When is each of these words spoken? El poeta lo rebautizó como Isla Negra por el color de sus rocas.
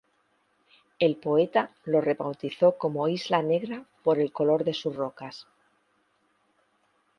El 0.97 1.15
poeta 1.15 1.75
lo 1.85 2.01
rebautizó 2.01 2.75
como 2.75 3.07
Isla 3.07 3.43
Negra 3.43 3.85
por 4.03 4.17
el 4.17 4.31
color 4.31 4.63
de 4.63 4.73
sus 4.73 4.95
rocas. 4.95 5.45